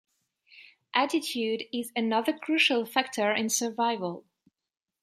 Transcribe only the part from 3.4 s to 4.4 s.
survival.